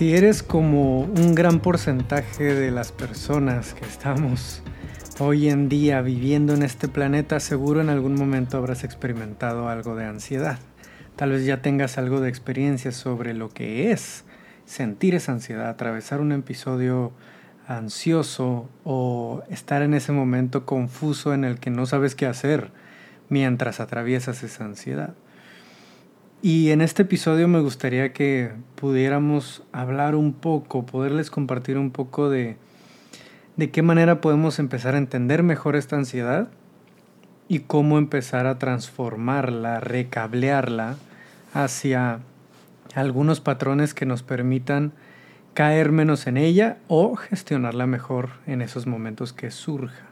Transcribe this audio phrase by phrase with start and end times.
[0.00, 4.62] Si eres como un gran porcentaje de las personas que estamos
[5.18, 10.06] hoy en día viviendo en este planeta, seguro en algún momento habrás experimentado algo de
[10.06, 10.58] ansiedad.
[11.16, 14.24] Tal vez ya tengas algo de experiencia sobre lo que es
[14.64, 17.12] sentir esa ansiedad, atravesar un episodio
[17.68, 22.70] ansioso o estar en ese momento confuso en el que no sabes qué hacer
[23.28, 25.12] mientras atraviesas esa ansiedad.
[26.42, 32.30] Y en este episodio me gustaría que pudiéramos hablar un poco, poderles compartir un poco
[32.30, 32.56] de,
[33.56, 36.48] de qué manera podemos empezar a entender mejor esta ansiedad
[37.46, 40.96] y cómo empezar a transformarla, recablearla
[41.52, 42.20] hacia
[42.94, 44.92] algunos patrones que nos permitan
[45.52, 50.06] caer menos en ella o gestionarla mejor en esos momentos que surja,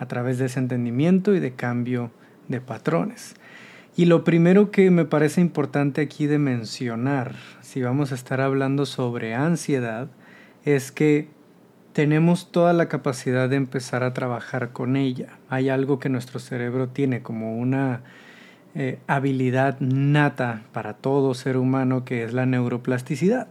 [0.00, 2.10] a través de ese entendimiento y de cambio
[2.48, 3.36] de patrones.
[3.96, 8.86] Y lo primero que me parece importante aquí de mencionar, si vamos a estar hablando
[8.86, 10.08] sobre ansiedad,
[10.64, 11.28] es que
[11.92, 15.38] tenemos toda la capacidad de empezar a trabajar con ella.
[15.48, 18.02] Hay algo que nuestro cerebro tiene como una
[18.74, 23.46] eh, habilidad nata para todo ser humano que es la neuroplasticidad.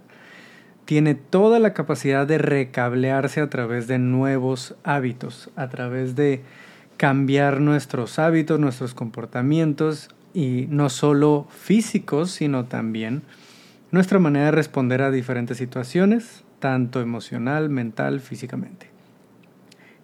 [0.83, 6.41] Tiene toda la capacidad de recablearse a través de nuevos hábitos, a través de
[6.97, 13.23] cambiar nuestros hábitos, nuestros comportamientos y no solo físicos, sino también
[13.91, 18.87] nuestra manera de responder a diferentes situaciones, tanto emocional, mental, físicamente.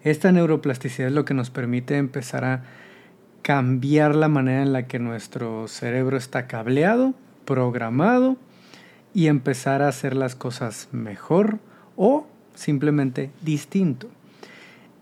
[0.02, 2.62] Esta neuroplasticidad es lo que nos permite empezar a
[3.42, 7.14] cambiar la manera en la que nuestro cerebro está cableado,
[7.44, 8.36] programado
[9.12, 11.58] y empezar a hacer las cosas mejor
[11.96, 14.08] o simplemente distinto.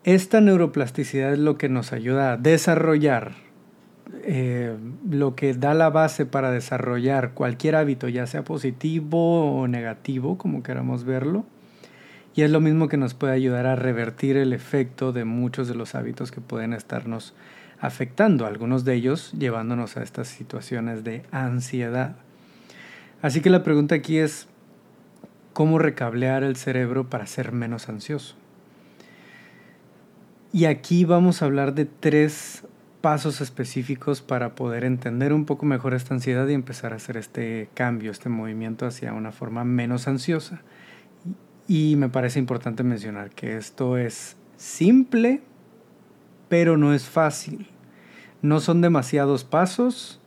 [0.05, 3.48] Esta neuroplasticidad es lo que nos ayuda a desarrollar
[4.23, 4.77] eh,
[5.09, 10.63] lo que da la base para desarrollar cualquier hábito, ya sea positivo o negativo, como
[10.63, 11.45] queramos verlo.
[12.35, 15.75] Y es lo mismo que nos puede ayudar a revertir el efecto de muchos de
[15.75, 17.35] los hábitos que pueden estarnos
[17.81, 22.17] afectando, algunos de ellos llevándonos a estas situaciones de ansiedad.
[23.23, 24.47] Así que la pregunta aquí es,
[25.53, 28.37] ¿cómo recablear el cerebro para ser menos ansioso?
[30.53, 32.65] Y aquí vamos a hablar de tres
[33.01, 37.69] pasos específicos para poder entender un poco mejor esta ansiedad y empezar a hacer este
[37.75, 40.63] cambio, este movimiento hacia una forma menos ansiosa.
[41.67, 45.43] Y me parece importante mencionar que esto es simple,
[46.49, 47.69] pero no es fácil.
[48.43, 50.21] No son demasiados pasos,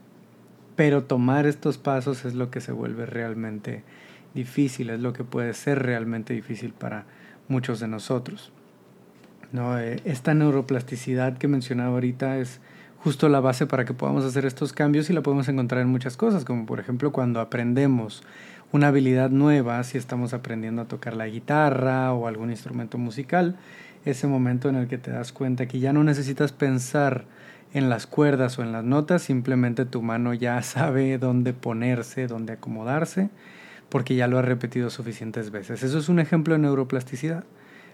[0.76, 3.84] pero tomar estos pasos es lo que se vuelve realmente
[4.34, 7.06] difícil, es lo que puede ser realmente difícil para
[7.48, 8.54] muchos de nosotros.
[9.52, 9.80] ¿No?
[9.80, 12.60] Eh, esta neuroplasticidad que mencionaba ahorita es
[13.04, 16.18] justo la base para que podamos hacer estos cambios y la podemos encontrar en muchas
[16.18, 18.24] cosas, como por ejemplo cuando aprendemos
[18.72, 23.58] una habilidad nueva, si estamos aprendiendo a tocar la guitarra o algún instrumento musical,
[24.06, 27.26] ese momento en el que te das cuenta que ya no necesitas pensar
[27.74, 32.54] en las cuerdas o en las notas, simplemente tu mano ya sabe dónde ponerse, dónde
[32.54, 33.30] acomodarse,
[33.90, 35.84] porque ya lo ha repetido suficientes veces.
[35.84, 37.44] Eso es un ejemplo de neuroplasticidad.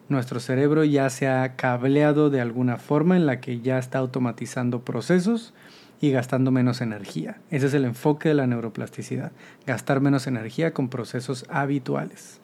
[0.09, 4.81] Nuestro cerebro ya se ha cableado de alguna forma en la que ya está automatizando
[4.81, 5.53] procesos
[6.00, 7.38] y gastando menos energía.
[7.50, 9.31] Ese es el enfoque de la neuroplasticidad,
[9.66, 12.40] gastar menos energía con procesos habituales,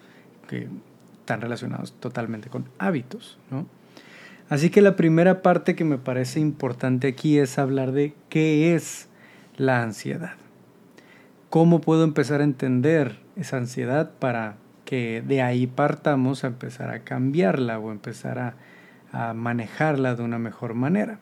[0.50, 0.68] que
[1.20, 3.38] están relacionados totalmente con hábitos.
[4.50, 9.08] Así que la primera parte que me parece importante aquí es hablar de qué es
[9.56, 10.34] la ansiedad.
[11.50, 14.58] ¿Cómo puedo empezar a entender esa ansiedad para
[14.94, 18.56] de ahí partamos a empezar a cambiarla o empezar a,
[19.36, 21.20] manejarla de una mejor manera.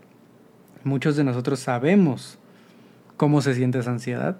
[0.85, 2.39] Muchos de nosotros sabemos
[3.17, 4.37] cómo se siente esa ansiedad.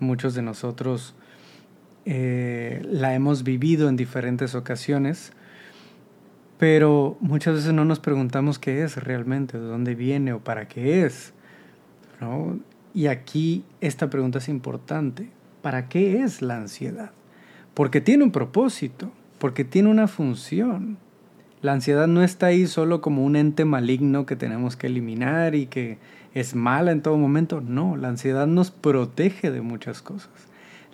[0.00, 1.14] Muchos de nosotros
[2.04, 5.32] eh, la hemos vivido en diferentes ocasiones,
[6.58, 11.04] pero muchas veces no nos preguntamos qué es realmente, de dónde viene o para qué
[11.04, 11.34] es.
[12.94, 15.30] Y aquí esta pregunta es importante.
[15.62, 17.12] ¿Para qué es la ansiedad?
[17.74, 20.98] Porque tiene un propósito, porque tiene una función.
[21.62, 25.66] La ansiedad no está ahí solo como un ente maligno que tenemos que eliminar y
[25.66, 25.98] que
[26.34, 27.60] es mala en todo momento.
[27.60, 30.30] No, la ansiedad nos protege de muchas cosas.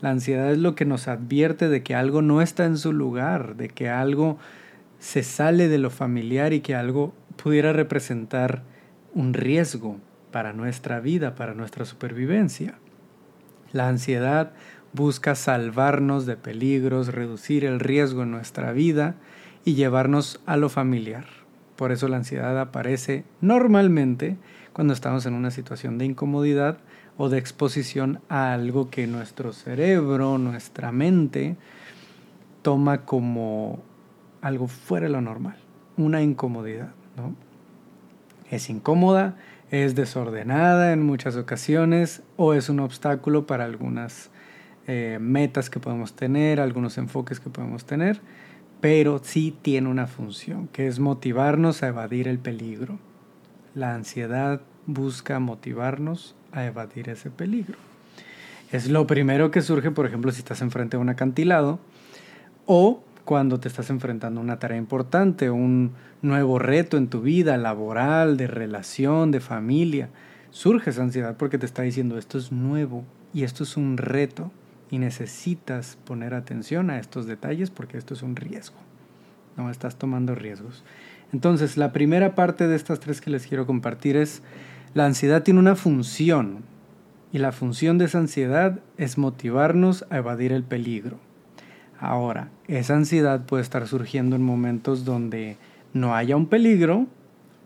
[0.00, 3.56] La ansiedad es lo que nos advierte de que algo no está en su lugar,
[3.56, 4.38] de que algo
[4.98, 8.62] se sale de lo familiar y que algo pudiera representar
[9.14, 9.96] un riesgo
[10.30, 12.74] para nuestra vida, para nuestra supervivencia.
[13.72, 14.52] La ansiedad
[14.92, 19.14] busca salvarnos de peligros, reducir el riesgo en nuestra vida
[19.64, 21.26] y llevarnos a lo familiar.
[21.76, 24.36] Por eso la ansiedad aparece normalmente
[24.72, 26.78] cuando estamos en una situación de incomodidad
[27.16, 31.56] o de exposición a algo que nuestro cerebro, nuestra mente,
[32.62, 33.80] toma como
[34.40, 35.56] algo fuera de lo normal,
[35.96, 37.34] una incomodidad, ¿no?
[38.50, 39.36] Es incómoda,
[39.70, 44.30] es desordenada en muchas ocasiones o es un obstáculo para algunas
[44.90, 48.22] eh, metas que podemos tener, algunos enfoques que podemos tener,
[48.80, 52.98] pero sí tiene una función, que es motivarnos a evadir el peligro.
[53.74, 57.76] La ansiedad busca motivarnos a evadir ese peligro.
[58.72, 61.80] Es lo primero que surge, por ejemplo, si estás enfrente de un acantilado
[62.64, 65.92] o cuando te estás enfrentando a una tarea importante, un
[66.22, 70.08] nuevo reto en tu vida laboral, de relación, de familia.
[70.48, 73.04] Surge esa ansiedad porque te está diciendo esto es nuevo
[73.34, 74.50] y esto es un reto
[74.90, 78.76] y necesitas poner atención a estos detalles porque esto es un riesgo.
[79.56, 80.84] No estás tomando riesgos.
[81.32, 84.42] Entonces, la primera parte de estas tres que les quiero compartir es
[84.94, 86.62] la ansiedad tiene una función
[87.32, 91.18] y la función de esa ansiedad es motivarnos a evadir el peligro.
[92.00, 95.56] Ahora, esa ansiedad puede estar surgiendo en momentos donde
[95.92, 97.06] no haya un peligro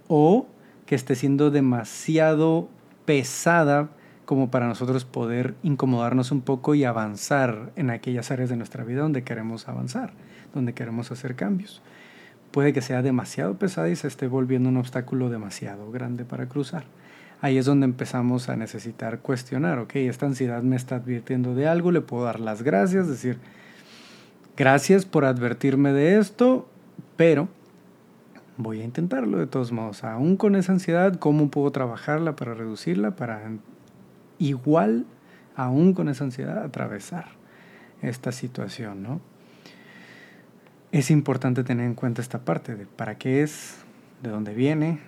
[0.09, 0.47] o
[0.87, 2.69] que esté siendo demasiado
[3.05, 3.91] pesada
[4.25, 9.03] como para nosotros poder incomodarnos un poco y avanzar en aquellas áreas de nuestra vida
[9.03, 10.13] donde queremos avanzar,
[10.55, 11.83] donde queremos hacer cambios.
[12.51, 16.85] Puede que sea demasiado pesada y se esté volviendo un obstáculo demasiado grande para cruzar.
[17.41, 21.91] Ahí es donde empezamos a necesitar cuestionar, ok, esta ansiedad me está advirtiendo de algo,
[21.91, 23.39] le puedo dar las gracias, decir,
[24.57, 26.69] gracias por advertirme de esto,
[27.17, 27.49] pero
[28.59, 30.05] voy a intentarlo de todos modos.
[30.05, 33.17] Aún con esa ansiedad, ¿cómo puedo trabajarla para reducirla?
[33.17, 33.43] Para
[34.49, 35.06] igual,
[35.56, 37.27] aún con esa ansiedad, atravesar
[38.03, 39.21] esta situación, ¿no?
[40.91, 43.77] Es importante tener en cuenta esta parte de para qué es,
[44.23, 44.99] de dónde viene,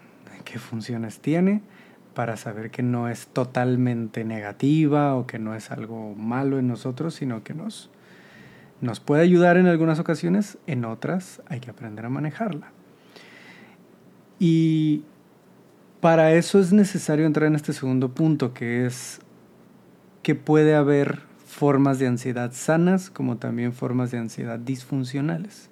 [0.45, 1.63] qué funciones tiene,
[2.15, 7.15] para saber que no es totalmente negativa o que no es algo malo en nosotros,
[7.15, 7.91] sino que nos,
[8.81, 12.71] nos puede ayudar en algunas ocasiones, en otras hay que aprender a manejarla.
[14.39, 15.03] Y
[16.01, 19.21] para eso es necesario entrar en este segundo punto, que es
[20.25, 25.69] que puede haber formas de ansiedad sanas como también formas de ansiedad disfuncionales.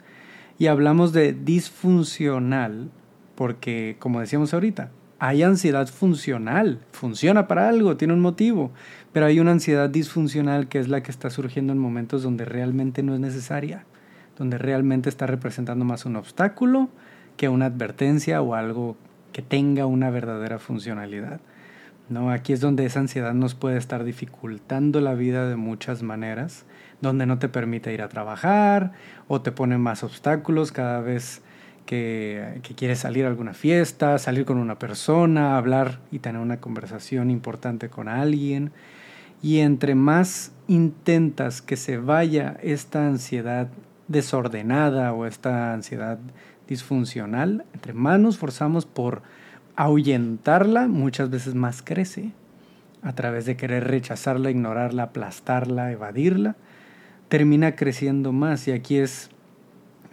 [0.58, 2.90] Y hablamos de disfuncional
[3.34, 8.70] porque, como decíamos ahorita, hay ansiedad funcional, funciona para algo, tiene un motivo,
[9.12, 13.02] pero hay una ansiedad disfuncional que es la que está surgiendo en momentos donde realmente
[13.02, 13.84] no es necesaria,
[14.36, 16.90] donde realmente está representando más un obstáculo
[17.36, 18.96] que una advertencia o algo
[19.32, 21.40] que tenga una verdadera funcionalidad.
[22.12, 22.30] ¿No?
[22.30, 26.64] Aquí es donde esa ansiedad nos puede estar dificultando la vida de muchas maneras,
[27.00, 28.92] donde no te permite ir a trabajar
[29.28, 31.42] o te pone más obstáculos cada vez
[31.86, 36.60] que, que quieres salir a alguna fiesta, salir con una persona, hablar y tener una
[36.60, 38.72] conversación importante con alguien.
[39.42, 43.68] Y entre más intentas que se vaya esta ansiedad
[44.06, 46.18] desordenada o esta ansiedad
[46.68, 49.22] disfuncional, entre más nos forzamos por
[49.76, 52.32] ahuyentarla, muchas veces más crece
[53.02, 56.56] a través de querer rechazarla, ignorarla, aplastarla, evadirla,
[57.28, 58.68] termina creciendo más.
[58.68, 59.30] Y aquí es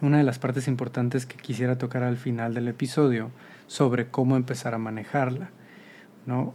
[0.00, 3.30] una de las partes importantes que quisiera tocar al final del episodio
[3.66, 5.50] sobre cómo empezar a manejarla.
[6.26, 6.54] ¿no?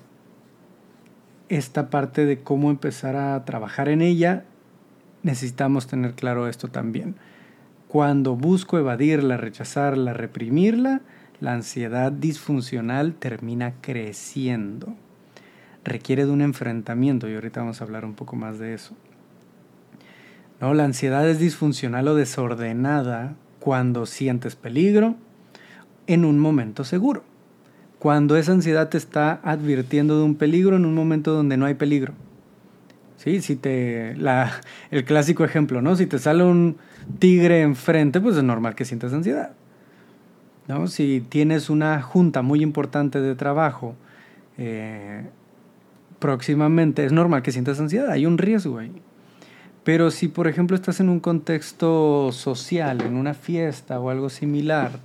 [1.48, 4.44] Esta parte de cómo empezar a trabajar en ella,
[5.24, 7.16] necesitamos tener claro esto también.
[7.88, 11.02] Cuando busco evadirla, rechazarla, reprimirla,
[11.46, 14.96] la ansiedad disfuncional termina creciendo.
[15.84, 18.96] Requiere de un enfrentamiento y ahorita vamos a hablar un poco más de eso.
[20.60, 20.74] ¿No?
[20.74, 25.18] La ansiedad es disfuncional o desordenada cuando sientes peligro
[26.08, 27.24] en un momento seguro.
[28.00, 31.76] Cuando esa ansiedad te está advirtiendo de un peligro en un momento donde no hay
[31.76, 32.14] peligro.
[33.18, 33.40] ¿Sí?
[33.44, 34.16] Si te,
[34.90, 35.96] el clásico ejemplo, ¿no?
[35.96, 36.78] Si te sale un
[37.20, 39.52] tigre enfrente, pues es normal que sientas ansiedad.
[40.68, 40.88] ¿No?
[40.88, 43.96] Si tienes una junta muy importante de trabajo
[44.58, 45.24] eh,
[46.20, 48.92] próximamente, es normal que sientas ansiedad, hay un riesgo ahí.
[49.84, 55.00] Pero si, por ejemplo, estás en un contexto social, en una fiesta o algo similar,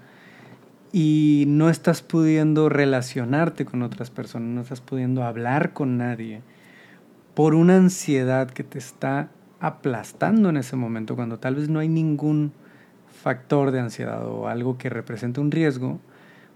[0.93, 6.41] y no estás pudiendo relacionarte con otras personas, no estás pudiendo hablar con nadie,
[7.35, 9.29] por una ansiedad que te está
[9.61, 12.53] aplastando en ese momento, cuando tal vez no hay ningún
[13.11, 16.01] factor de ansiedad o algo que represente un riesgo,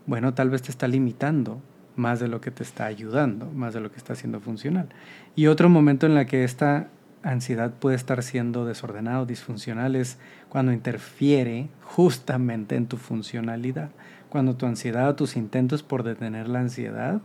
[0.06, 1.60] bueno, tal vez te está limitando
[1.96, 4.88] más de lo que te está ayudando, más de lo que está haciendo funcional.
[5.36, 6.88] Y otro momento en la que esta
[7.22, 10.18] ansiedad puede estar siendo desordenada o disfuncional es
[10.48, 13.90] cuando interfiere justamente en tu funcionalidad,
[14.28, 17.22] cuando tu ansiedad o tus intentos por detener la ansiedad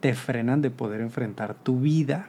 [0.00, 2.28] te frenan de poder enfrentar tu vida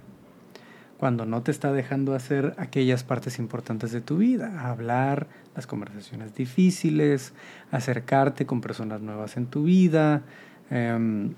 [1.03, 6.33] cuando no te está dejando hacer aquellas partes importantes de tu vida, hablar, las conversaciones
[6.35, 7.33] difíciles,
[7.71, 10.23] acercarte con personas nuevas en tu vida,
[10.69, 11.33] em,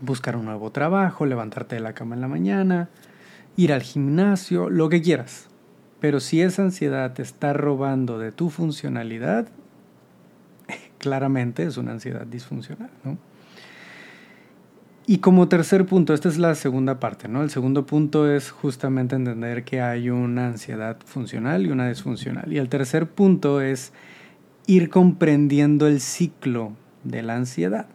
[0.00, 2.88] buscar un nuevo trabajo, levantarte de la cama en la mañana,
[3.56, 5.48] ir al gimnasio, lo que quieras.
[6.00, 9.48] Pero si esa ansiedad te está robando de tu funcionalidad,
[10.98, 13.16] claramente es una ansiedad disfuncional, ¿no?
[15.08, 17.44] Y como tercer punto, esta es la segunda parte, ¿no?
[17.44, 22.52] El segundo punto es justamente entender que hay una ansiedad funcional y una disfuncional.
[22.52, 23.92] Y el tercer punto es
[24.66, 26.72] ir comprendiendo el ciclo
[27.04, 27.86] de la ansiedad.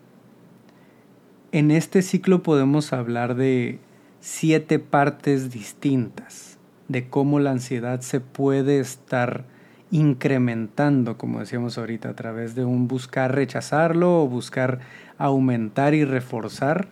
[1.52, 3.80] En este ciclo podemos hablar de
[4.22, 9.44] siete partes distintas de cómo la ansiedad se puede estar
[9.92, 14.80] incrementando, como decíamos ahorita, a través de un buscar rechazarlo o buscar
[15.18, 16.88] aumentar y reforzar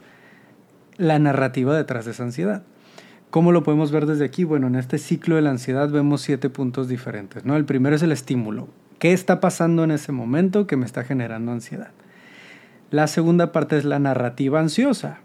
[1.00, 2.62] la narrativa detrás de esa ansiedad.
[3.32, 4.44] ¿Cómo lo podemos ver desde aquí?
[4.44, 7.46] Bueno, en este ciclo de la ansiedad vemos siete puntos diferentes.
[7.46, 7.56] ¿no?
[7.56, 8.68] El primero es el estímulo.
[9.00, 11.92] ¿Qué está pasando en ese momento que me está generando ansiedad?
[12.92, 15.20] La segunda parte es la narrativa ansiosa.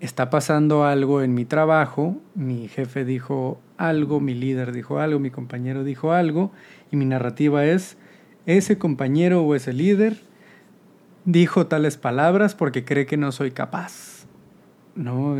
[0.00, 5.30] Está pasando algo en mi trabajo, mi jefe dijo algo, mi líder dijo algo, mi
[5.30, 6.52] compañero dijo algo,
[6.90, 7.96] y mi narrativa es,
[8.46, 10.16] ese compañero o ese líder
[11.24, 14.21] dijo tales palabras porque cree que no soy capaz.
[14.94, 15.36] ¿No?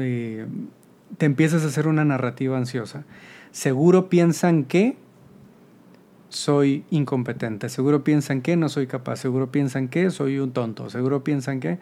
[1.19, 3.05] te empiezas a hacer una narrativa ansiosa.
[3.51, 4.97] Seguro piensan que
[6.31, 11.23] soy incompetente, seguro piensan que no soy capaz, seguro piensan que soy un tonto, seguro
[11.23, 11.79] piensan que...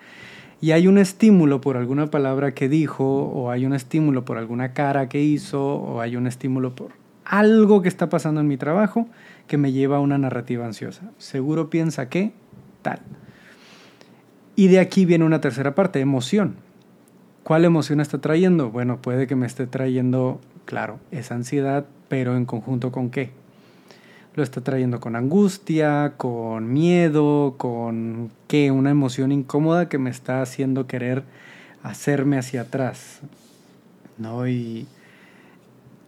[0.60, 4.74] Y hay un estímulo por alguna palabra que dijo, o hay un estímulo por alguna
[4.74, 6.90] cara que hizo, o hay un estímulo por
[7.24, 9.08] algo que está pasando en mi trabajo
[9.46, 11.12] que me lleva a una narrativa ansiosa.
[11.16, 12.32] Seguro piensa que
[12.82, 13.00] tal.
[14.54, 16.56] Y de aquí viene una tercera parte, emoción.
[17.42, 18.70] ¿Cuál emoción está trayendo?
[18.70, 23.30] Bueno, puede que me esté trayendo, claro, esa ansiedad, pero en conjunto con qué?
[24.36, 28.70] Lo está trayendo con angustia, con miedo, con qué?
[28.70, 31.24] Una emoción incómoda que me está haciendo querer
[31.82, 33.20] hacerme hacia atrás.
[34.18, 34.46] ¿No?
[34.46, 34.86] Y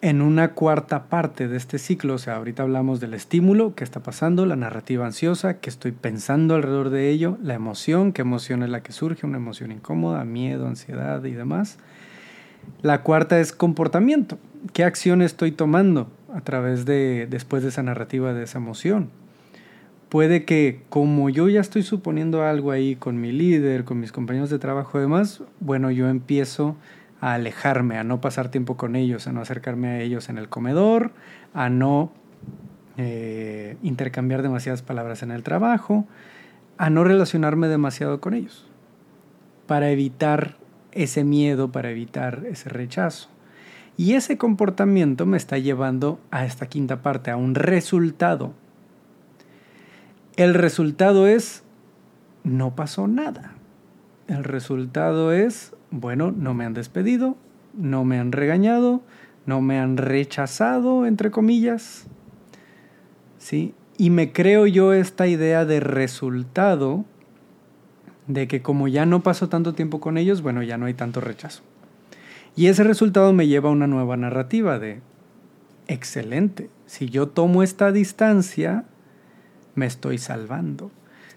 [0.02, 4.00] en una cuarta parte de este ciclo, o sea, ahorita hablamos del estímulo, qué está
[4.00, 8.71] pasando, la narrativa ansiosa, qué estoy pensando alrededor de ello, la emoción, qué emoción es
[8.71, 11.78] la que surge, una emoción incómoda, miedo, ansiedad y demás.
[12.82, 14.38] La cuarta es comportamiento,
[14.73, 19.09] qué acción estoy tomando a través de, después de esa narrativa, de esa emoción.
[20.09, 24.50] Puede que como yo ya estoy suponiendo algo ahí con mi líder, con mis compañeros
[24.50, 26.76] de trabajo y demás, bueno, yo empiezo
[27.23, 30.49] a alejarme, a no pasar tiempo con ellos, a no acercarme a ellos en el
[30.49, 31.12] comedor,
[31.55, 32.12] a no
[32.99, 36.05] eh, intercambiar demasiadas palabras en el trabajo,
[36.79, 38.67] a no relacionarme demasiado con ellos,
[39.69, 40.57] para evitar
[40.91, 43.29] ese miedo, para evitar ese rechazo.
[43.97, 48.52] Y ese comportamiento me está llevando a esta quinta parte, a un resultado.
[50.35, 51.62] El resultado es,
[52.43, 53.52] no pasó nada.
[54.26, 57.37] El resultado es, bueno, no me han despedido,
[57.75, 59.02] no me han regañado,
[59.46, 62.06] no me han rechazado, entre comillas.
[63.38, 63.75] ¿Sí?
[63.99, 67.04] Y me creo yo esta idea de resultado
[68.26, 71.20] de que como ya no paso tanto tiempo con ellos, bueno, ya no hay tanto
[71.20, 71.62] rechazo.
[72.56, 75.00] Y ese resultado me lleva a una nueva narrativa de,
[75.88, 78.84] excelente, si yo tomo esta distancia,
[79.75, 80.90] me estoy salvando.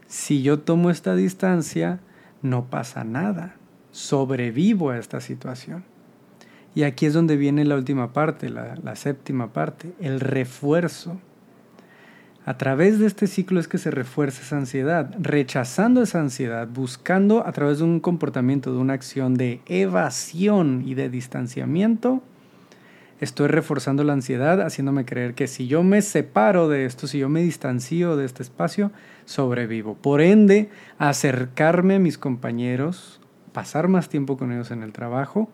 [0.07, 1.99] Si yo tomo esta distancia,
[2.41, 3.55] no pasa nada
[3.95, 5.85] sobrevivo a esta situación.
[6.75, 11.17] Y aquí es donde viene la última parte, la, séptima parte, el refuerzo.
[12.45, 17.47] A través de este ciclo es que se refuerza esa ansiedad, rechazando esa ansiedad, buscando
[17.47, 22.21] a través de un comportamiento, de una acción de evasión y de distanciamiento,
[23.21, 27.29] estoy reforzando la ansiedad, haciéndome creer que si yo me separo de esto, si yo
[27.29, 28.91] me distancio de este espacio,
[29.23, 29.95] sobrevivo.
[29.95, 33.21] Por ende, acercarme a mis compañeros
[33.55, 35.49] pasar más tiempo con ellos en el trabajo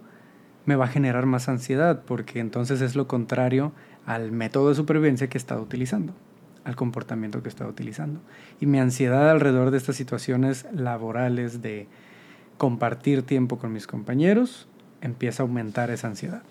[0.65, 3.73] me va a generar más ansiedad, porque entonces es lo contrario
[4.07, 6.13] al método de supervivencia que he estado utilizando,
[6.63, 8.19] al comportamiento que he estado utilizando.
[8.59, 11.87] Y mi ansiedad alrededor de estas situaciones laborales de
[12.57, 14.67] compartir tiempo con mis compañeros
[15.01, 16.41] empieza a aumentar esa ansiedad,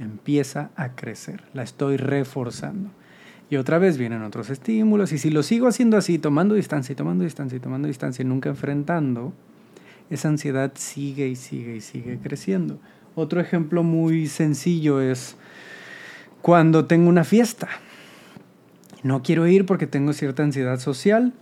[0.00, 2.90] empieza a crecer, la estoy reforzando.
[3.48, 6.96] Y otra vez vienen otros estímulos, y si lo sigo haciendo así, tomando distancia y
[6.96, 9.32] tomando distancia y tomando distancia y nunca enfrentando,
[10.10, 12.78] esa ansiedad sigue y sigue y sigue creciendo.
[13.14, 15.36] Otro ejemplo muy sencillo es
[16.42, 17.68] cuando tengo una fiesta.
[19.02, 21.32] No quiero ir porque tengo cierta ansiedad social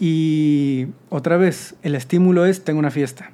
[0.00, 3.30] y otra vez el estímulo es tengo una fiesta.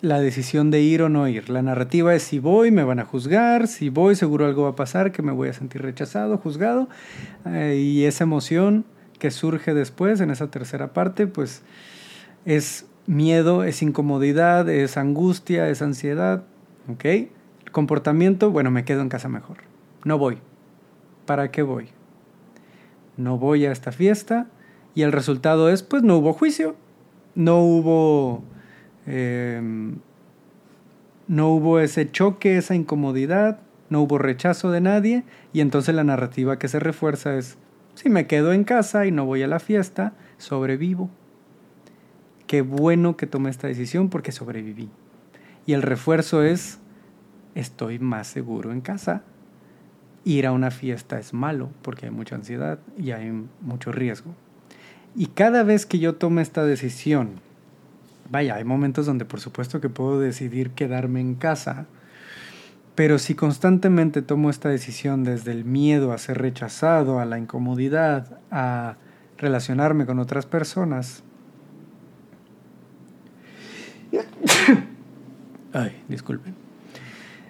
[0.00, 1.50] la decisión de ir o no ir.
[1.50, 4.76] La narrativa es si voy, me van a juzgar, si voy, seguro algo va a
[4.76, 6.88] pasar, que me voy a sentir rechazado, juzgado.
[7.46, 8.84] Eh, y esa emoción
[9.18, 11.62] que surge después, en esa tercera parte, pues
[12.44, 16.44] es miedo, es incomodidad, es angustia, es ansiedad.
[16.88, 17.04] ¿Ok?
[17.72, 19.56] Comportamiento, bueno, me quedo en casa mejor.
[20.04, 20.38] No voy.
[21.26, 21.88] ¿Para qué voy?
[23.16, 24.46] No voy a esta fiesta
[24.94, 26.76] y el resultado es, pues no hubo juicio,
[27.34, 28.44] no hubo
[29.10, 30.00] Em,
[31.28, 35.24] no hubo ese choque, esa incomodidad, no hubo rechazo de nadie
[35.54, 37.56] y entonces la narrativa que se refuerza es,
[37.94, 41.08] si me quedo en casa y no voy a la fiesta, sobrevivo.
[42.48, 44.90] Qué bueno que tomé esta decisión porque sobreviví.
[45.66, 46.80] Y el refuerzo es,
[47.54, 49.22] estoy más seguro en casa.
[50.24, 54.34] Ir a una fiesta es malo porque hay mucha ansiedad y hay mucho riesgo.
[55.14, 57.40] Y cada vez que yo tomo esta decisión
[58.30, 61.86] vaya, hay momentos donde por supuesto que puedo decidir quedarme en casa,
[62.94, 68.40] pero si constantemente tomo esta decisión desde el miedo a ser rechazado, a la incomodidad,
[68.50, 68.96] a
[69.36, 71.22] relacionarme con otras personas,
[75.72, 76.54] ay, disculpen,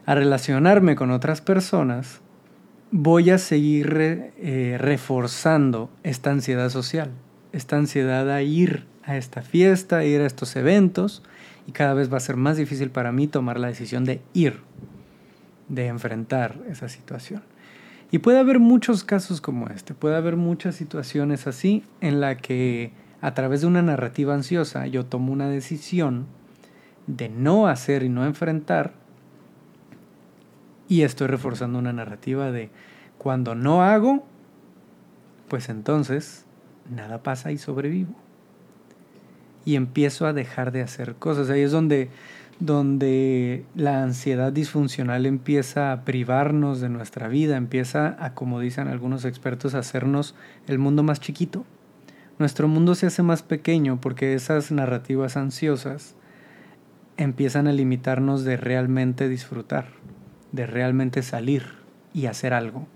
[0.06, 2.20] a relacionarme con otras personas,
[2.90, 7.10] voy a seguir eh, reforzando esta ansiedad social,
[7.52, 11.22] esta ansiedad a ir a esta fiesta, ir a estos eventos
[11.66, 14.60] y cada vez va a ser más difícil para mí tomar la decisión de ir,
[15.68, 17.42] de enfrentar esa situación.
[18.10, 22.92] Y puede haber muchos casos como este, puede haber muchas situaciones así en la que
[23.20, 26.26] a través de una narrativa ansiosa yo tomo una decisión
[27.08, 28.92] de no hacer y no enfrentar
[30.88, 32.70] y estoy reforzando una narrativa de
[33.18, 34.24] cuando no hago,
[35.48, 36.44] pues entonces
[36.88, 38.14] nada pasa y sobrevivo
[39.64, 41.50] y empiezo a dejar de hacer cosas.
[41.50, 42.08] Ahí es donde,
[42.58, 49.26] donde la ansiedad disfuncional empieza a privarnos de nuestra vida, empieza a, como dicen algunos
[49.26, 50.34] expertos, a hacernos
[50.68, 51.66] el mundo más chiquito.
[52.38, 56.14] Nuestro mundo se hace más pequeño porque esas narrativas ansiosas
[57.18, 59.88] empiezan a limitarnos de realmente disfrutar,
[60.52, 61.64] de realmente salir
[62.14, 62.86] y hacer algo.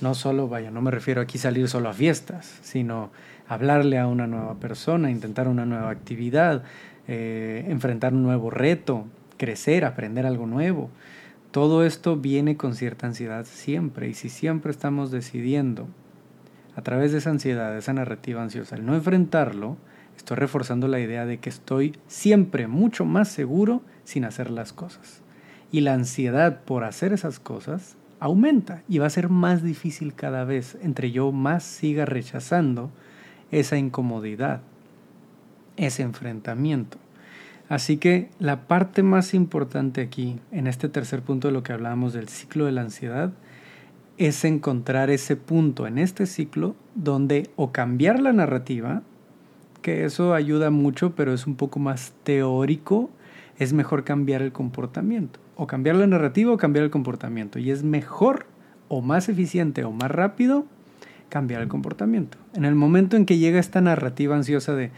[0.00, 3.10] No solo, vaya, no me refiero aquí salir solo a fiestas, sino
[3.48, 6.62] hablarle a una nueva persona, intentar una nueva actividad,
[7.08, 9.06] eh, enfrentar un nuevo reto,
[9.36, 10.88] crecer, aprender algo nuevo.
[11.50, 15.88] Todo esto viene con cierta ansiedad siempre y si siempre estamos decidiendo
[16.76, 19.76] a través de esa ansiedad, de esa narrativa ansiosa, el no enfrentarlo,
[20.16, 25.22] estoy reforzando la idea de que estoy siempre mucho más seguro sin hacer las cosas.
[25.72, 30.44] Y la ansiedad por hacer esas cosas aumenta y va a ser más difícil cada
[30.44, 32.90] vez entre yo más siga rechazando
[33.50, 34.62] esa incomodidad,
[35.76, 36.98] ese enfrentamiento.
[37.68, 42.12] Así que la parte más importante aquí, en este tercer punto de lo que hablábamos
[42.12, 43.32] del ciclo de la ansiedad,
[44.18, 49.02] es encontrar ese punto en este ciclo donde o cambiar la narrativa,
[49.84, 53.10] que eso ayuda mucho, pero es un poco más teórico,
[53.58, 55.40] es mejor cambiar el comportamiento.
[55.56, 57.58] O cambiar la narrativa o cambiar el comportamiento.
[57.58, 58.46] Y es mejor
[58.88, 60.64] o más eficiente o más rápido
[61.28, 62.38] cambiar el comportamiento.
[62.54, 64.90] En el momento en que llega esta narrativa ansiosa de,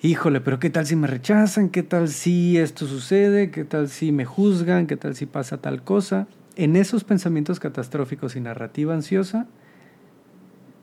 [0.00, 1.68] híjole, pero ¿qué tal si me rechazan?
[1.68, 3.50] ¿Qué tal si esto sucede?
[3.50, 4.86] ¿Qué tal si me juzgan?
[4.86, 6.28] ¿Qué tal si pasa tal cosa?
[6.56, 9.48] En esos pensamientos catastróficos y narrativa ansiosa,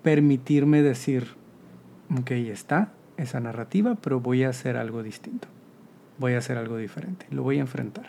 [0.04, 1.30] permitirme decir,
[2.16, 2.92] ok, está
[3.22, 5.48] esa narrativa, pero voy a hacer algo distinto.
[6.18, 7.26] Voy a hacer algo diferente.
[7.32, 8.08] Lo voy a enfrentar.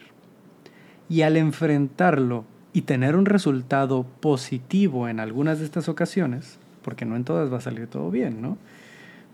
[1.08, 7.16] Y al enfrentarlo y tener un resultado positivo en algunas de estas ocasiones, porque no
[7.16, 8.58] en todas va a salir todo bien, ¿no?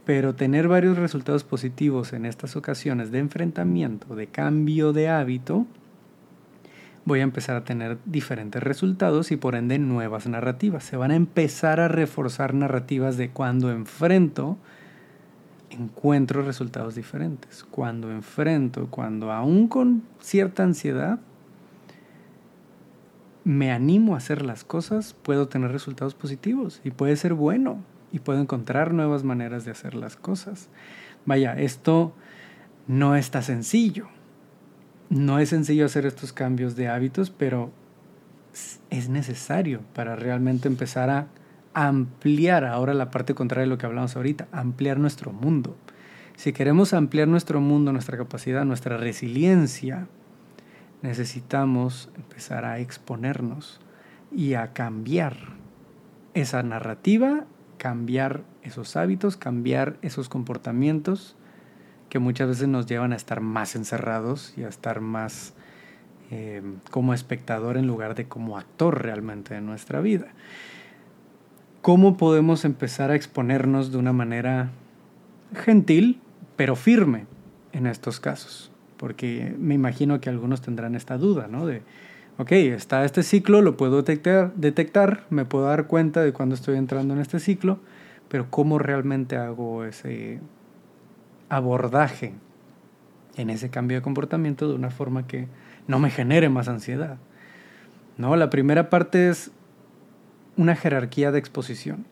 [0.05, 5.67] Pero tener varios resultados positivos en estas ocasiones de enfrentamiento, de cambio de hábito,
[7.05, 10.85] voy a empezar a tener diferentes resultados y por ende nuevas narrativas.
[10.85, 14.59] Se van a empezar a reforzar narrativas de cuando enfrento,
[15.79, 17.65] encuentro resultados diferentes.
[17.65, 21.19] Cuando enfrento, cuando aún con cierta ansiedad,
[23.45, 27.79] me animo a hacer las cosas, puedo tener resultados positivos y puede ser bueno
[28.13, 30.69] y puedo encontrar nuevas maneras de hacer las cosas.
[31.27, 32.13] Vaya, esto
[32.89, 34.09] no está sencillo.
[35.11, 37.71] No es sencillo hacer estos cambios de hábitos, pero
[38.91, 41.29] es necesario para realmente empezar a
[41.77, 45.77] ampliar ahora la parte contraria de lo que hablamos ahorita, ampliar nuestro mundo.
[46.35, 50.09] Si queremos ampliar nuestro mundo, nuestra capacidad, nuestra resiliencia,
[51.03, 53.79] necesitamos empezar a exponernos
[54.33, 55.37] y a cambiar
[56.33, 57.45] esa narrativa,
[57.77, 61.37] cambiar esos hábitos, cambiar esos comportamientos
[62.09, 65.53] que muchas veces nos llevan a estar más encerrados y a estar más
[66.31, 70.29] eh, como espectador en lugar de como actor realmente de nuestra vida.
[71.87, 74.71] ¿Cómo podemos empezar a exponernos de una manera
[75.55, 76.21] gentil,
[76.57, 77.27] pero firme
[77.73, 78.73] en estos casos?
[78.97, 81.65] Porque me imagino que algunos tendrán esta duda, ¿no?
[81.65, 81.83] De,
[82.39, 86.77] ok, está este ciclo, lo puedo detectar, detectar, me puedo dar cuenta de cuando estoy
[86.77, 87.79] entrando en este ciclo,
[88.29, 90.41] pero ¿cómo realmente hago ese
[91.49, 92.35] abordaje
[93.37, 95.47] en ese cambio de comportamiento de una forma que
[95.87, 97.19] no me genere más ansiedad?
[98.19, 99.53] No, la primera parte es
[100.57, 102.07] una jerarquía de exposición.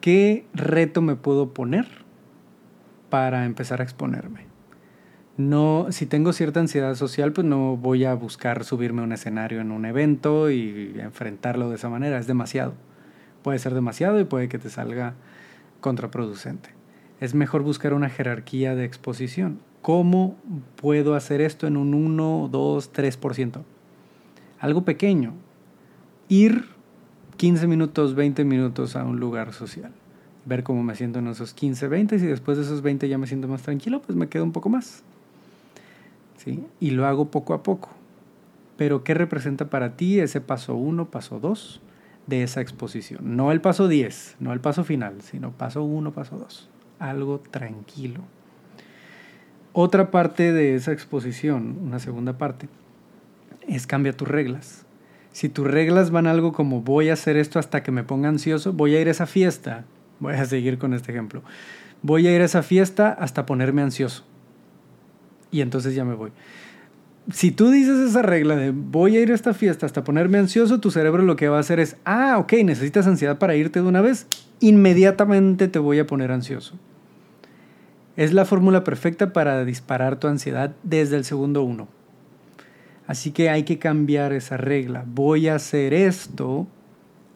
[0.00, 1.86] ¿Qué reto me puedo poner
[3.08, 4.46] para empezar a exponerme?
[5.36, 9.60] No, si tengo cierta ansiedad social, pues no voy a buscar subirme a un escenario
[9.60, 12.74] en un evento y enfrentarlo de esa manera, es demasiado.
[13.42, 15.14] Puede ser demasiado y puede que te salga
[15.80, 16.70] contraproducente.
[17.20, 19.60] Es mejor buscar una jerarquía de exposición.
[19.80, 20.36] ¿Cómo
[20.76, 23.62] puedo hacer esto en un 1, 2, 3%?
[24.60, 25.34] Algo pequeño,
[26.32, 26.64] ir
[27.36, 29.92] 15 minutos, 20 minutos a un lugar social.
[30.46, 33.18] Ver cómo me siento en esos 15, 20 y si después de esos 20 ya
[33.18, 35.02] me siento más tranquilo, pues me quedo un poco más.
[36.38, 36.64] ¿Sí?
[36.80, 37.90] Y lo hago poco a poco.
[38.78, 41.82] Pero ¿qué representa para ti ese paso 1, paso 2
[42.26, 43.36] de esa exposición?
[43.36, 46.70] No el paso 10, no el paso final, sino paso 1, paso 2.
[46.98, 48.22] Algo tranquilo.
[49.74, 52.68] Otra parte de esa exposición, una segunda parte,
[53.68, 54.86] es cambia tus reglas
[55.32, 58.72] si tus reglas van algo como voy a hacer esto hasta que me ponga ansioso,
[58.72, 59.84] voy a ir a esa fiesta,
[60.20, 61.42] voy a seguir con este ejemplo,
[62.02, 64.24] voy a ir a esa fiesta hasta ponerme ansioso.
[65.50, 66.32] Y entonces ya me voy.
[67.30, 70.80] Si tú dices esa regla de voy a ir a esta fiesta hasta ponerme ansioso,
[70.80, 73.86] tu cerebro lo que va a hacer es, ah, ok, necesitas ansiedad para irte de
[73.86, 74.26] una vez,
[74.60, 76.74] inmediatamente te voy a poner ansioso.
[78.16, 81.88] Es la fórmula perfecta para disparar tu ansiedad desde el segundo uno.
[83.12, 85.04] Así que hay que cambiar esa regla.
[85.06, 86.66] Voy a hacer esto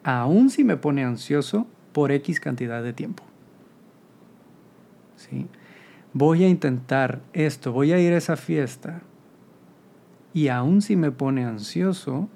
[0.03, 3.21] aun si me pone ansioso por X cantidad de tiempo.
[5.17, 5.45] ¿Sí?
[6.13, 9.03] Voy a intentar esto, voy a ir a esa fiesta
[10.33, 12.27] y aun si me pone ansioso,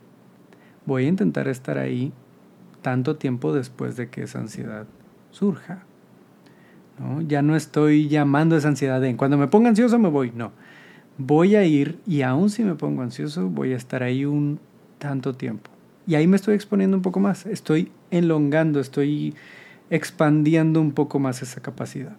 [0.85, 2.13] voy a intentar estar ahí
[2.83, 4.85] tanto tiempo después de que esa ansiedad
[5.31, 5.81] surja.
[6.99, 7.21] ¿no?
[7.21, 10.51] Ya no estoy llamando esa ansiedad de cuando me ponga ansioso me voy, no
[11.17, 14.59] voy a ir y aún si me pongo ansioso, voy a estar ahí un
[14.97, 15.69] tanto tiempo.
[16.07, 19.35] Y ahí me estoy exponiendo un poco más, estoy elongando, estoy
[19.89, 22.15] expandiendo un poco más esa capacidad.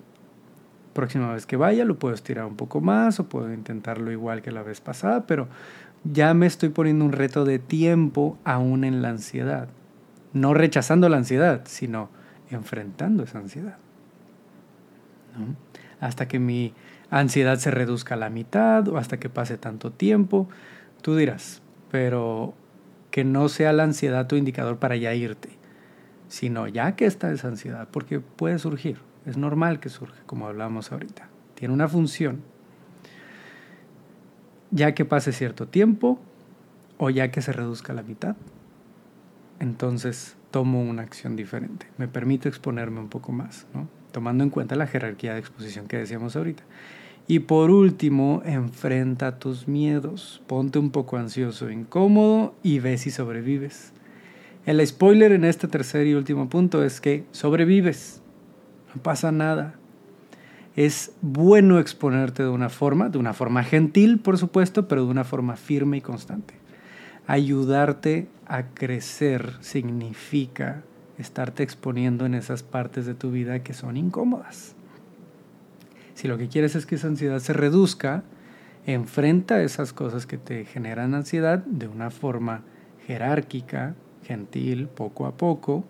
[0.92, 4.52] Próxima vez que vaya lo puedo estirar un poco más o puedo intentarlo igual que
[4.52, 5.48] la vez pasada, pero
[6.04, 9.68] ya me estoy poniendo un reto de tiempo aún en la ansiedad.
[10.32, 12.10] No rechazando la ansiedad, sino
[12.50, 13.76] enfrentando esa ansiedad.
[16.00, 16.74] Hasta que mi
[17.12, 20.48] ansiedad se reduzca a la mitad o hasta que pase tanto tiempo.
[21.02, 22.54] Tú dirás, pero
[23.10, 25.50] que no sea la ansiedad tu indicador para ya irte,
[26.28, 30.90] sino ya que está esa ansiedad, porque puede surgir, es normal que surja, como hablamos
[30.90, 32.42] ahorita, tiene una función.
[34.70, 36.18] Ya que pase cierto tiempo
[36.96, 38.36] o ya que se reduzca a la mitad,
[39.60, 43.66] entonces tomo una acción diferente, me permito exponerme un poco más,
[44.12, 46.62] tomando en cuenta la jerarquía de exposición que decíamos ahorita.
[47.28, 50.42] Y por último, enfrenta tus miedos.
[50.46, 53.92] Ponte un poco ansioso, incómodo y ve si sobrevives.
[54.66, 58.22] El spoiler en este tercer y último punto es que sobrevives.
[58.94, 59.76] No pasa nada.
[60.74, 65.24] Es bueno exponerte de una forma, de una forma gentil, por supuesto, pero de una
[65.24, 66.54] forma firme y constante.
[67.26, 70.82] Ayudarte a crecer significa
[71.18, 74.74] estarte exponiendo en esas partes de tu vida que son incómodas.
[76.14, 78.22] Si lo que quieres es que esa ansiedad se reduzca,
[78.86, 82.62] enfrenta esas cosas que te generan ansiedad de una forma
[83.06, 83.94] jerárquica,
[84.24, 85.84] gentil, poco a poco,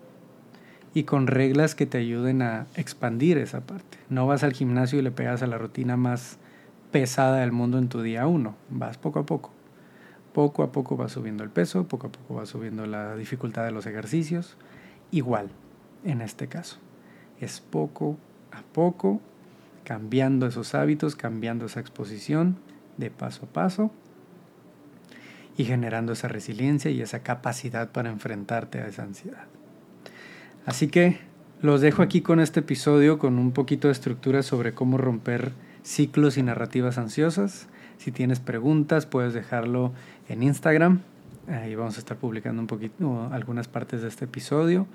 [0.93, 3.97] y con reglas que te ayuden a expandir esa parte.
[4.09, 6.37] No vas al gimnasio y le pegas a la rutina más
[6.91, 9.51] pesada del mundo en tu día uno, vas poco a poco.
[10.33, 13.71] Poco a poco vas subiendo el peso, poco a poco vas subiendo la dificultad de
[13.71, 14.55] los ejercicios.
[15.11, 15.49] Igual,
[16.03, 16.77] en este caso,
[17.39, 18.17] es poco
[18.51, 19.21] a poco
[19.83, 22.57] cambiando esos hábitos, cambiando esa exposición
[22.97, 23.91] de paso a paso
[25.57, 29.45] y generando esa resiliencia y esa capacidad para enfrentarte a esa ansiedad.
[30.65, 31.19] Así que
[31.61, 35.51] los dejo aquí con este episodio con un poquito de estructura sobre cómo romper
[35.83, 37.67] ciclos y narrativas ansiosas.
[37.97, 39.93] Si tienes preguntas, puedes dejarlo
[40.27, 41.01] en Instagram.
[41.47, 44.87] Ahí vamos a estar publicando un poquito algunas partes de este episodio.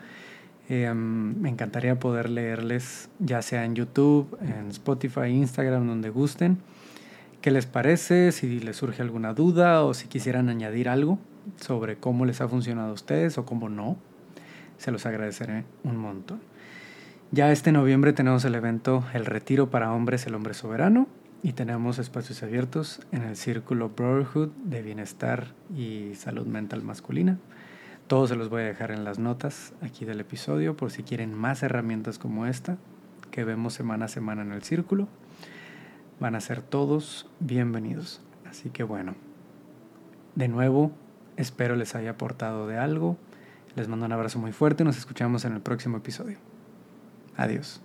[0.69, 6.59] Eh, me encantaría poder leerles, ya sea en YouTube, en Spotify, Instagram, donde gusten.
[7.41, 8.33] ¿Qué les parece?
[8.33, 11.19] Si les surge alguna duda o si quisieran añadir algo
[11.57, 13.97] sobre cómo les ha funcionado a ustedes o cómo no,
[14.77, 16.41] se los agradeceré un montón.
[17.31, 21.09] Ya este noviembre tenemos el evento El Retiro para Hombres, el Hombre Soberano,
[21.43, 27.39] y tenemos espacios abiertos en el Círculo Brotherhood de Bienestar y Salud Mental Masculina.
[28.09, 31.35] Todos se los voy a dejar en las notas aquí del episodio por si quieren
[31.35, 32.79] más herramientas como esta
[33.31, 35.09] que vemos semana a semana en el círculo.
[36.19, 38.23] Van a ser todos bienvenidos.
[38.49, 39.15] Así que bueno,
[40.37, 40.91] de nuevo,
[41.37, 43.19] espero les haya aportado de algo.
[43.77, 44.85] Les mando un abrazo muy fuerte.
[44.85, 46.39] Nos escuchamos en el próximo episodio.
[47.37, 47.83] Adiós.